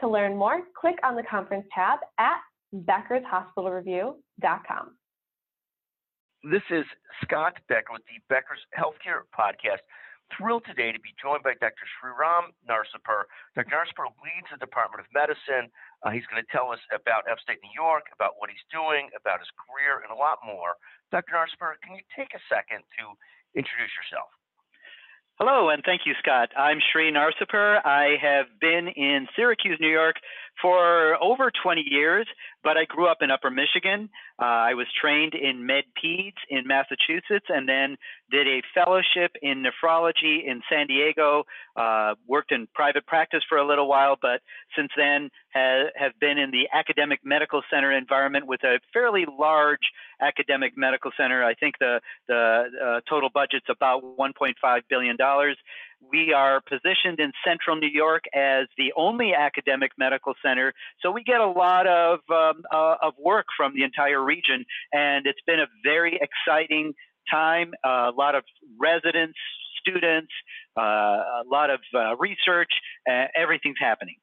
[0.00, 2.38] To learn more, click on the conference tab at
[2.86, 4.94] beckershospitalreview.com.
[6.46, 6.86] This is
[7.26, 9.82] Scott Becker with the Becker's Healthcare Podcast.
[10.30, 11.82] Thrilled today to be joined by Dr.
[11.98, 13.26] Sriram Narsipur.
[13.58, 13.74] Dr.
[13.74, 15.66] Narsipur leads the Department of Medicine.
[16.06, 19.42] Uh, he's going to tell us about upstate New York, about what he's doing, about
[19.42, 20.78] his career, and a lot more.
[21.10, 21.34] Dr.
[21.34, 23.18] Narsipur, can you take a second to
[23.58, 24.30] introduce yourself?
[25.40, 26.50] Hello, and thank you, Scott.
[26.58, 27.78] I'm Sri Narsipur.
[27.86, 30.16] I have been in Syracuse, New York
[30.60, 32.26] for over 20 years,
[32.62, 34.08] but I grew up in Upper Michigan.
[34.40, 37.96] Uh, I was trained in med peds in Massachusetts and then
[38.30, 41.44] did a fellowship in nephrology in San Diego.
[41.76, 44.40] Uh, worked in private practice for a little while, but
[44.76, 49.92] since then ha- have been in the academic medical center environment with a fairly large
[50.20, 51.44] academic medical center.
[51.44, 54.54] I think the the uh, total budget's about 1.5
[54.88, 55.56] billion dollars.
[56.00, 61.22] We are positioned in central New York as the only academic medical center, so we
[61.22, 65.60] get a lot of um, uh, of work from the entire region, and it's been
[65.60, 66.94] a very exciting
[67.30, 67.72] time.
[67.84, 68.44] Uh, a lot of
[68.80, 69.38] residents,
[69.80, 70.32] students,
[70.78, 72.70] uh, a lot of uh, research.
[73.36, 74.16] everything's happening.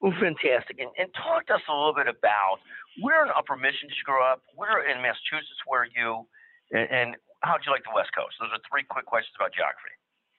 [0.00, 0.82] Well, fantastic.
[0.82, 2.58] And, and, talk to us a little bit about
[3.00, 4.42] where in Upper Michigan did you grow up?
[4.58, 6.26] Where in Massachusetts were you?
[6.74, 7.08] And, and
[7.46, 8.34] how did you like the West Coast?
[8.42, 9.94] Those are three quick questions about geography.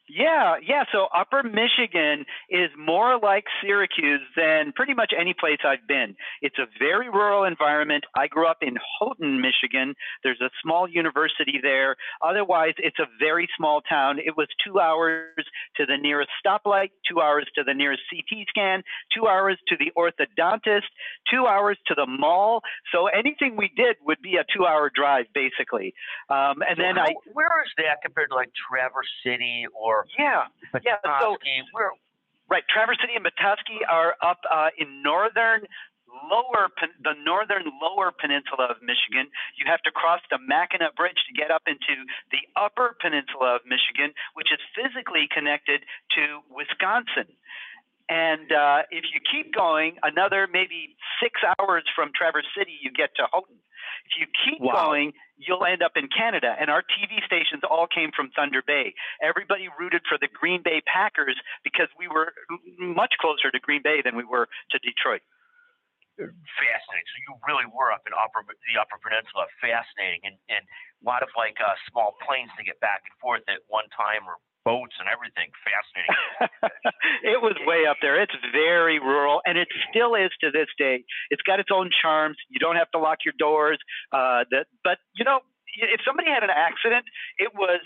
[0.09, 0.83] Yeah, yeah.
[0.91, 6.15] So Upper Michigan is more like Syracuse than pretty much any place I've been.
[6.41, 8.03] It's a very rural environment.
[8.15, 9.95] I grew up in Houghton, Michigan.
[10.21, 11.95] There's a small university there.
[12.21, 14.19] Otherwise, it's a very small town.
[14.19, 15.45] It was two hours
[15.77, 18.83] to the nearest stoplight, two hours to the nearest CT scan,
[19.15, 20.91] two hours to the orthodontist,
[21.31, 22.59] two hours to the mall.
[22.93, 25.93] So anything we did would be a two hour drive, basically.
[26.29, 27.13] Um, and so then how, I.
[27.31, 30.02] Where is that compared to like Traverse City or?
[30.03, 30.45] Or yeah,
[30.83, 30.99] yeah.
[31.21, 31.37] So
[31.73, 31.91] we're
[32.49, 32.63] right.
[32.67, 35.63] Traverse City and Petoskey are up uh, in northern
[36.29, 36.69] lower
[37.01, 39.31] the northern lower peninsula of Michigan.
[39.57, 43.61] You have to cross the Mackinac Bridge to get up into the upper peninsula of
[43.65, 45.81] Michigan, which is physically connected
[46.15, 47.33] to Wisconsin.
[48.09, 53.15] And uh, if you keep going, another maybe six hours from Traverse City, you get
[53.15, 53.57] to Houghton.
[54.03, 54.91] If you keep wow.
[54.91, 56.51] going, you'll end up in Canada.
[56.59, 58.93] And our TV stations all came from Thunder Bay.
[59.23, 62.35] Everybody rooted for the Green Bay Packers because we were
[62.75, 65.23] much closer to Green Bay than we were to Detroit.
[66.13, 67.07] Fascinating.
[67.09, 69.49] So you really were up in upper the Upper Peninsula.
[69.57, 70.61] Fascinating, and and
[71.01, 74.21] a lot of like uh, small planes to get back and forth at one time,
[74.29, 75.51] or boats and everything.
[75.63, 76.19] Fascinating.
[77.35, 78.21] it was way up there.
[78.21, 81.03] It's very rural, and it still is to this day.
[81.29, 82.37] It's got its own charms.
[82.49, 83.79] You don't have to lock your doors.
[84.11, 85.39] Uh, that, but you know,
[85.77, 87.05] if somebody had an accident,
[87.37, 87.81] it was.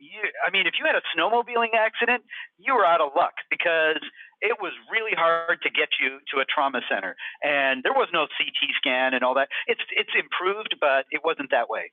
[0.00, 2.24] You, I mean, if you had a snowmobiling accident,
[2.56, 4.00] you were out of luck because
[4.40, 7.14] it was really hard to get you to a trauma center,
[7.44, 9.48] and there was no CT scan and all that.
[9.66, 11.92] It's it's improved, but it wasn't that way.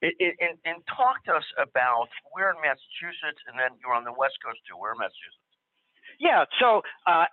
[0.00, 4.04] It, it, and, and talk to us about where in Massachusetts, and then you're on
[4.04, 4.76] the West Coast too.
[4.80, 5.40] Where in Massachusetts?
[6.20, 7.24] Yeah, so uh,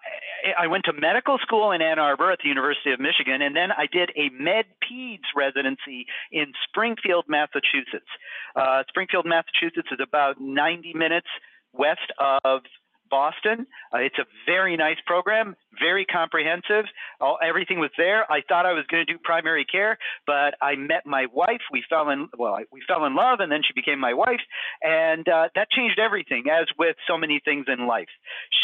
[0.58, 3.70] I went to medical school in Ann Arbor at the University of Michigan, and then
[3.72, 8.08] I did a med peds residency in Springfield, Massachusetts.
[8.56, 11.28] Uh, Springfield, Massachusetts is about 90 minutes
[11.74, 12.12] west
[12.46, 12.62] of
[13.10, 13.68] Boston.
[13.94, 16.86] Uh, it's a very nice program, very comprehensive.
[17.22, 18.30] All, everything was there.
[18.32, 21.62] I thought I was going to do primary care, but I met my wife.
[21.72, 24.42] We fell in well, we fell in love, and then she became my wife,
[24.82, 26.46] and uh, that changed everything.
[26.52, 28.10] As with so many things in life,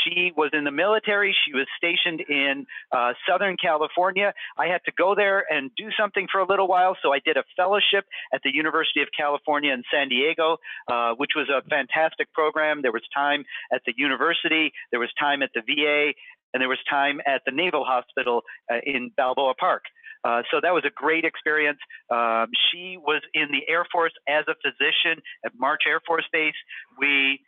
[0.04, 1.36] she was in the military.
[1.46, 4.34] She was stationed in uh, Southern California.
[4.58, 7.38] I had to go there and do something for a little while, so I did
[7.38, 10.58] a fellowship at the University of California in San Diego,
[10.92, 12.82] uh, which was a fantastic program.
[12.82, 16.14] There was time at the university University, there was time at the VA,
[16.54, 18.42] and there was time at the Naval Hospital
[18.72, 19.84] uh, in Balboa Park.
[20.24, 21.80] Uh, so that was a great experience.
[22.10, 26.54] Um, she was in the Air Force as a physician at March Air Force Base.
[26.98, 27.40] We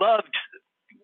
[0.00, 0.34] loved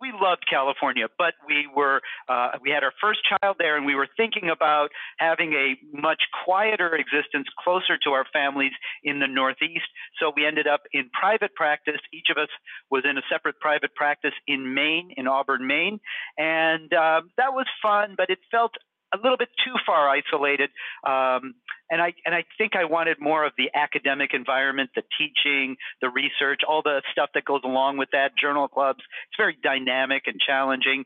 [0.01, 3.95] we loved California, but we were uh, we had our first child there, and we
[3.95, 8.73] were thinking about having a much quieter existence closer to our families
[9.05, 9.89] in the Northeast.
[10.21, 12.01] So we ended up in private practice.
[12.13, 12.49] Each of us
[12.91, 16.01] was in a separate private practice in Maine, in Auburn, Maine,
[16.37, 18.73] and uh, that was fun, but it felt
[19.15, 20.71] a little bit too far isolated.
[21.07, 21.55] Um,
[21.91, 26.11] and I and I think I wanted more of the academic environment, the teaching, the
[26.11, 28.33] research, all the stuff that goes along with that.
[28.41, 29.01] Journal clubs.
[29.01, 31.05] It's very dynamic and challenging.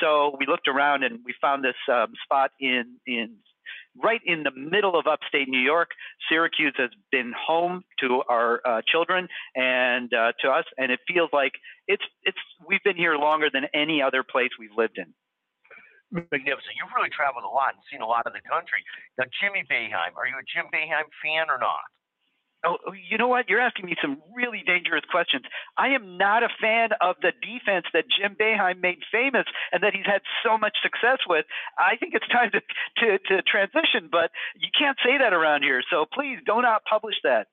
[0.00, 3.36] So we looked around and we found this um, spot in in
[4.02, 5.90] right in the middle of upstate New York.
[6.30, 11.28] Syracuse has been home to our uh, children and uh, to us, and it feels
[11.32, 11.52] like
[11.86, 15.12] it's it's we've been here longer than any other place we've lived in
[16.12, 16.76] magnificent.
[16.76, 18.84] You've really traveled a lot and seen a lot of the country.
[19.16, 21.88] Now, Jimmy Boeheim, are you a Jim Boeheim fan or not?
[22.62, 23.50] Oh, you know what?
[23.50, 25.42] You're asking me some really dangerous questions.
[25.74, 29.98] I am not a fan of the defense that Jim Boeheim made famous and that
[29.98, 31.42] he's had so much success with.
[31.74, 35.82] I think it's time to, to, to transition, but you can't say that around here.
[35.90, 37.50] So please do not publish that.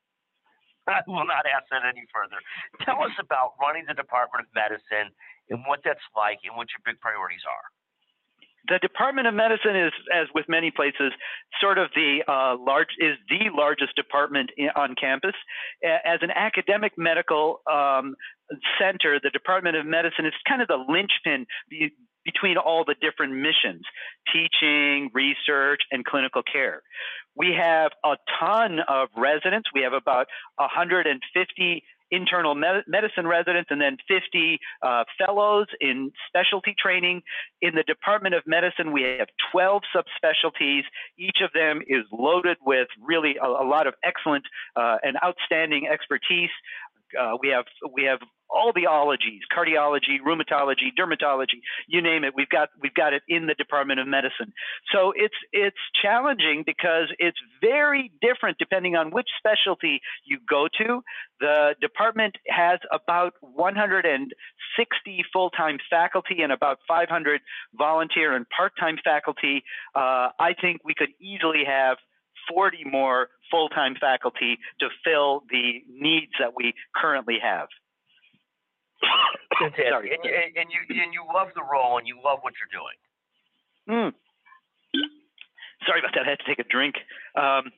[0.85, 2.37] I will not ask that any further.
[2.85, 5.09] Tell us about running the Department of Medicine
[5.49, 7.65] and what that's like and what your big priorities are
[8.69, 11.11] the Department of Medicine is, as with many places,
[11.59, 15.33] sort of the uh, large is the largest department in, on campus.
[15.83, 18.15] As an academic medical um,
[18.79, 21.91] center, the Department of Medicine is kind of the linchpin be,
[22.23, 23.81] between all the different missions:
[24.31, 26.83] teaching, research, and clinical care.
[27.35, 29.69] We have a ton of residents.
[29.73, 30.27] We have about
[30.57, 37.21] 150 internal med- medicine residents and then 50 uh, fellows in specialty training.
[37.61, 40.83] In the Department of Medicine, we have 12 subspecialties.
[41.17, 44.45] Each of them is loaded with really a, a lot of excellent
[44.75, 46.49] uh, and outstanding expertise.
[47.19, 48.19] Uh, we have we have
[48.49, 52.33] all the ologies, cardiology, rheumatology, dermatology, you name it.
[52.35, 54.53] We've got we've got it in the Department of Medicine.
[54.91, 61.01] So it's it's challenging because it's very different depending on which specialty you go to.
[61.39, 67.41] The department has about 160 full-time faculty and about 500
[67.77, 69.63] volunteer and part-time faculty.
[69.95, 71.97] Uh, I think we could easily have
[72.49, 77.67] 40 more full-time faculty to fill the needs that we currently have.
[79.59, 80.11] Fantastic.
[80.11, 82.97] And, you, and you and you love the role and you love what you're doing.
[83.89, 84.13] Mm.
[85.87, 86.27] Sorry about that.
[86.27, 86.95] I had to take a drink.
[87.35, 87.71] Um,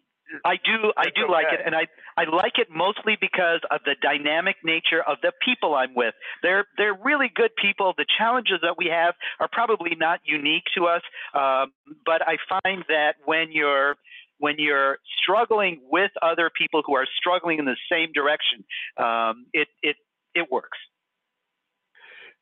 [0.45, 1.31] I do I do okay.
[1.31, 1.87] like it and I
[2.17, 6.13] I like it mostly because of the dynamic nature of the people I'm with.
[6.41, 7.93] They're they're really good people.
[7.97, 11.01] The challenges that we have are probably not unique to us,
[11.33, 11.71] um,
[12.05, 13.95] but I find that when you're
[14.39, 18.63] when you're struggling with other people who are struggling in the same direction,
[18.97, 19.97] um, it it
[20.33, 20.77] it works.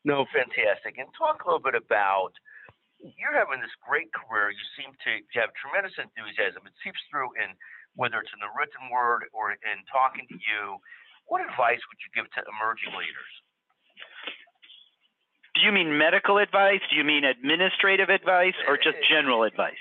[0.07, 0.95] No, fantastic.
[0.97, 2.31] And talk a little bit about
[2.99, 4.51] you're having this great career.
[4.51, 6.67] You seem to, have tremendous enthusiasm.
[6.67, 7.55] It seeps through in
[7.95, 10.79] whether it's in the written word or in talking to you.
[11.27, 13.33] What advice would you give to emerging leaders?
[15.55, 16.83] Do you mean medical advice?
[16.91, 19.79] Do you mean administrative advice or just eh, general advice?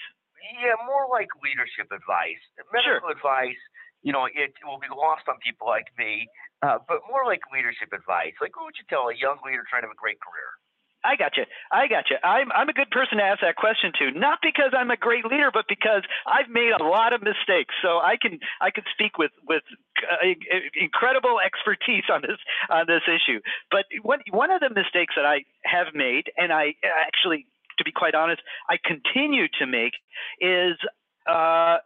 [0.59, 2.43] Yeah, more like leadership advice.
[2.73, 3.15] Medical sure.
[3.15, 3.61] advice,
[4.03, 6.29] you know, it will be lost on people like me
[6.63, 8.35] uh, but more like leadership advice.
[8.41, 10.59] Like, what would you tell a young leader trying to have a great career?
[11.07, 11.47] I got you.
[11.71, 12.19] I got you.
[12.27, 15.25] I'm I'm a good person to ask that question to, not because I'm a great
[15.25, 17.71] leader, but because I've made a lot of mistakes.
[17.81, 19.63] So I can I can speak with with
[20.03, 20.27] uh,
[20.75, 23.39] incredible expertise on this on this issue.
[23.71, 27.47] But one one of the mistakes that I have made, and I actually,
[27.79, 29.95] to be quite honest, I continue to make,
[30.43, 30.75] is
[31.31, 31.79] uh,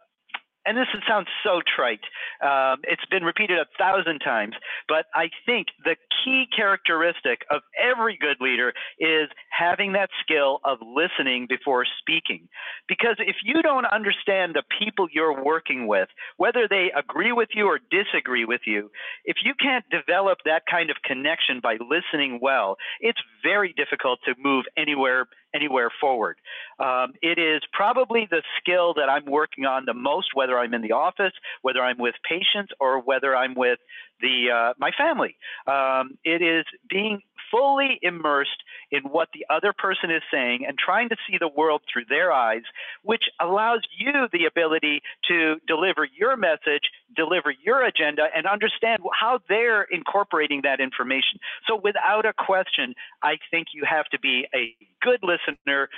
[0.65, 2.03] and this sounds so trite.
[2.41, 4.55] Um, it's been repeated a thousand times,
[4.87, 10.79] but I think the key characteristic of every good leader is having that skill of
[10.81, 12.47] listening before speaking.
[12.87, 17.67] Because if you don't understand the people you're working with, whether they agree with you
[17.67, 18.89] or disagree with you,
[19.25, 24.33] if you can't develop that kind of connection by listening well, it's very difficult to
[24.37, 26.37] move anywhere anywhere forward.
[26.79, 30.81] Um, it is probably the skill that I'm working on the most, whether I'm in
[30.81, 33.79] the office, whether I'm with patients, or whether I'm with
[34.21, 35.37] the uh, my family.
[35.67, 37.21] Um, it is being
[37.53, 41.81] fully immersed in what the other person is saying and trying to see the world
[41.91, 42.63] through their eyes,
[43.03, 49.39] which allows you the ability to deliver your message, deliver your agenda, and understand how
[49.47, 51.39] they're incorporating that information.
[51.67, 55.89] So, without a question, I think you have to be a good listener,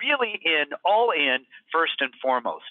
[0.00, 1.38] really in, all in,
[1.72, 2.70] first and foremost.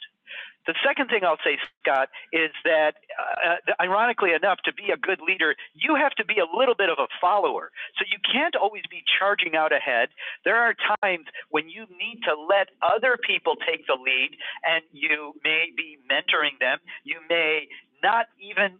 [0.69, 5.17] The second thing I'll say, Scott, is that uh, ironically enough, to be a good
[5.17, 7.71] leader, you have to be a little bit of a follower.
[7.97, 10.09] So you can't always be charging out ahead.
[10.45, 15.33] There are times when you need to let other people take the lead, and you
[15.43, 16.77] may be mentoring them.
[17.01, 17.65] You may
[18.03, 18.77] not even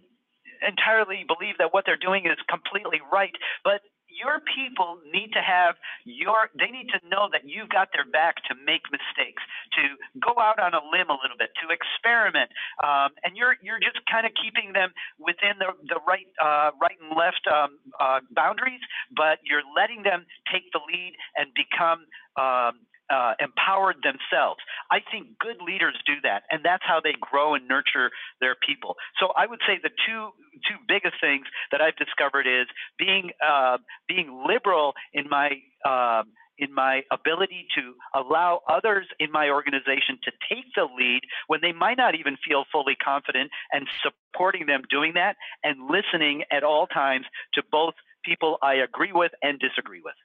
[0.62, 3.81] entirely believe that what they're doing is completely right, but
[4.19, 8.43] your people need to have your they need to know that you've got their back
[8.43, 12.51] to make mistakes to go out on a limb a little bit to experiment
[12.83, 16.99] um, and you're you're just kind of keeping them within the the right uh, right
[16.99, 18.83] and left um, uh, boundaries
[19.15, 22.03] but you're letting them take the lead and become
[22.35, 24.60] um, uh, empowered themselves.
[24.92, 28.12] I think good leaders do that, and that's how they grow and nurture
[28.42, 28.96] their people.
[29.20, 30.30] So I would say the two
[30.68, 35.51] two biggest things that I've discovered is being uh, being liberal in my
[35.86, 36.24] uh,
[36.60, 41.72] in my ability to allow others in my organization to take the lead when they
[41.72, 46.86] might not even feel fully confident and supporting them doing that and listening at all
[46.86, 50.16] times to both people I agree with and disagree with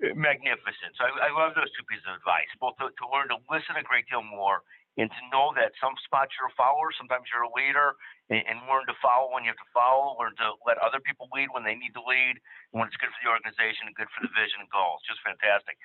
[0.00, 0.94] magnificent.
[0.94, 3.74] So I, I, love those two pieces of advice, both to, to, learn to listen
[3.74, 4.62] a great deal more
[4.94, 7.94] and to know that some spots you're a follower, sometimes you're a leader,
[8.30, 11.30] and, and, learn to follow when you have to follow, learn to let other people
[11.30, 14.10] lead when they need to lead, and when it's good for the organization and good
[14.10, 14.98] for the vision and goals.
[15.06, 15.78] Just fantastic.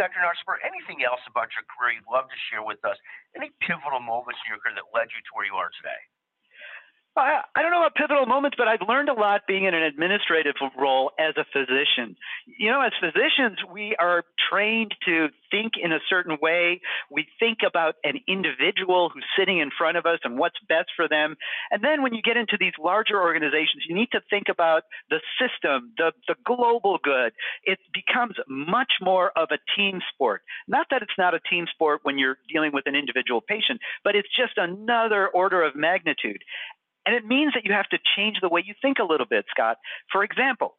[0.00, 0.20] Dr.
[0.20, 2.96] Narsipur, anything else about your career you'd love to share with us?
[3.36, 6.00] Any pivotal moments in your career that led you to where you are today?
[7.16, 9.82] I, I don't know about pivotal moments, but I've learned a lot being in an
[9.82, 12.16] administrative role as a physician.
[12.58, 16.80] You know, as physicians, we are trained to think in a certain way.
[17.10, 21.08] We think about an individual who's sitting in front of us and what's best for
[21.08, 21.36] them.
[21.70, 25.20] And then when you get into these larger organizations, you need to think about the
[25.40, 27.32] system, the, the global good.
[27.64, 30.42] It becomes much more of a team sport.
[30.68, 34.14] Not that it's not a team sport when you're dealing with an individual patient, but
[34.14, 36.42] it's just another order of magnitude.
[37.06, 39.46] And it means that you have to change the way you think a little bit,
[39.50, 39.76] Scott.
[40.12, 40.74] For example,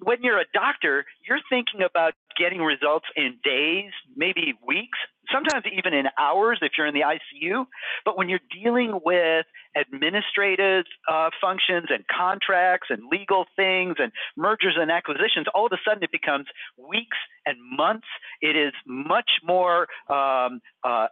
[0.00, 4.98] when you're a doctor, you're thinking about getting results in days, maybe weeks,
[5.32, 7.64] sometimes even in hours if you're in the ICU.
[8.04, 9.46] But when you're dealing with
[9.76, 15.78] administrative uh, functions and contracts and legal things and mergers and acquisitions, all of a
[15.88, 16.46] sudden it becomes
[16.76, 18.06] weeks and months.
[18.40, 21.06] It is much more um, uh,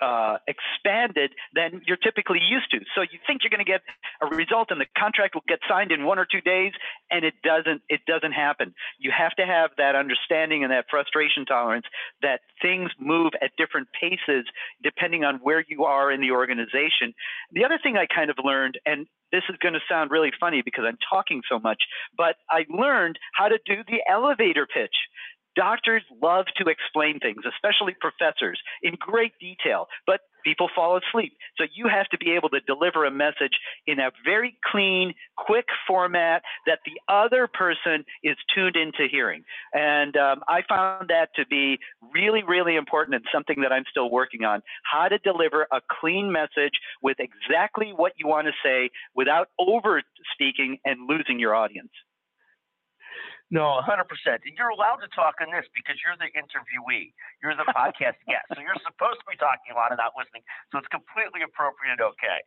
[0.00, 2.78] uh, expanded than you're typically used to.
[2.94, 3.82] So you think you're going to get
[4.20, 6.72] a result, and the contract will get signed in one or two days,
[7.10, 7.82] and it doesn't.
[7.88, 8.74] It doesn't happen.
[8.98, 11.86] You have to have that understanding and that frustration tolerance
[12.22, 14.44] that things move at different paces
[14.82, 17.14] depending on where you are in the organization.
[17.52, 20.62] The other thing I kind of learned, and this is going to sound really funny
[20.64, 21.82] because I'm talking so much,
[22.16, 24.94] but I learned how to do the elevator pitch.
[25.56, 31.32] Doctors love to explain things, especially professors, in great detail, but people fall asleep.
[31.58, 35.66] So you have to be able to deliver a message in a very clean, quick
[35.86, 39.42] format that the other person is tuned into hearing.
[39.72, 41.78] And um, I found that to be
[42.14, 46.30] really, really important and something that I'm still working on how to deliver a clean
[46.30, 51.90] message with exactly what you want to say without over speaking and losing your audience.
[53.46, 54.02] No, 100%.
[54.42, 57.14] And you're allowed to talk on this because you're the interviewee.
[57.38, 58.50] You're the podcast guest.
[58.50, 60.42] So you're supposed to be talking a lot and not listening.
[60.74, 62.42] So it's completely appropriate and okay.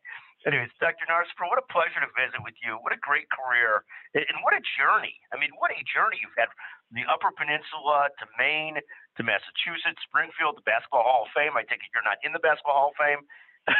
[0.48, 1.04] Anyways, Dr.
[1.08, 2.80] Narsipur, what a pleasure to visit with you.
[2.80, 3.84] What a great career.
[4.16, 5.20] And what a journey.
[5.32, 10.00] I mean, what a journey you've had from the Upper Peninsula to Maine to Massachusetts,
[10.08, 11.60] Springfield, the Basketball Hall of Fame.
[11.60, 13.24] I take it you're not in the Basketball Hall of Fame,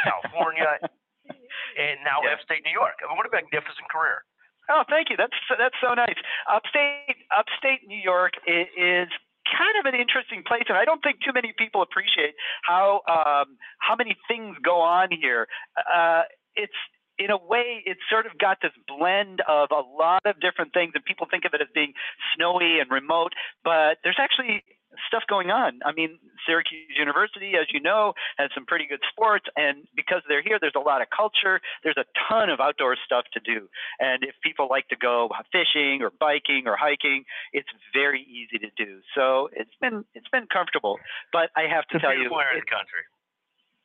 [0.04, 0.76] California,
[1.80, 2.36] and now yeah.
[2.36, 3.00] upstate New York.
[3.00, 4.28] I mean, what a magnificent career.
[4.70, 5.16] Oh, thank you.
[5.16, 6.16] That's that's so nice.
[6.46, 9.08] Upstate Upstate New York is
[9.50, 13.58] kind of an interesting place, and I don't think too many people appreciate how um,
[13.80, 15.48] how many things go on here.
[15.76, 16.22] Uh,
[16.54, 16.78] it's
[17.18, 20.92] in a way, it's sort of got this blend of a lot of different things,
[20.94, 21.92] and people think of it as being
[22.34, 24.64] snowy and remote, but there's actually
[25.10, 25.82] stuff going on.
[25.82, 30.42] I mean, Syracuse University, as you know, has some pretty good sports, and because they're
[30.42, 31.58] here, there's a lot of culture.
[31.82, 33.66] There's a ton of outdoor stuff to do,
[33.98, 38.70] and if people like to go fishing or biking or hiking, it's very easy to
[38.78, 39.02] do.
[39.18, 40.98] So it's been it's been comfortable,
[41.34, 43.02] but I have to it's tell you, area of the country.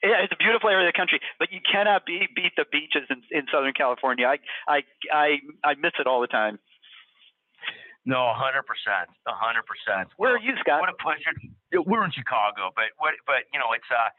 [0.03, 3.09] Yeah, it's a beautiful area of the country, but you cannot be, beat the beaches
[3.09, 4.27] in, in Southern California.
[4.27, 5.27] I, I, I,
[5.63, 6.59] I miss it all the time.
[8.05, 10.13] No, hundred percent, hundred percent.
[10.21, 10.77] Where are you, Scott?
[10.77, 11.33] What a pleasure.
[11.73, 14.13] We're in Chicago, but what, but you know, it's uh,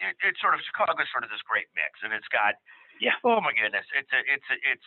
[0.00, 2.56] it, it's sort of Chicago's sort of this great mix, and it's got
[3.02, 3.20] yeah.
[3.26, 4.86] Oh my goodness, it's a, it's a, it's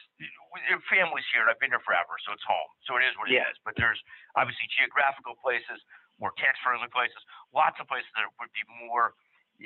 [0.88, 1.43] families here.
[1.43, 2.72] and I've been here forever, so it's home.
[2.88, 3.51] So it is what it yeah.
[3.51, 3.60] is.
[3.62, 4.00] But there's
[4.39, 5.77] obviously geographical places,
[6.17, 7.19] more tax-friendly places,
[7.51, 9.13] lots of places that would be more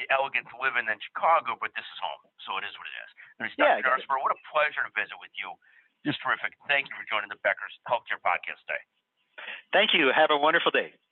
[0.10, 1.54] elegant to live in than Chicago.
[1.62, 3.10] But this is home, so it is what it is.
[3.38, 4.04] There's yeah, Dr.
[4.04, 5.54] Darsper, what a pleasure to visit with you.
[6.06, 6.58] Just terrific.
[6.68, 8.82] Thank you for joining the Becker's Healthcare Podcast today.
[9.74, 10.10] Thank you.
[10.14, 10.94] Have a wonderful day.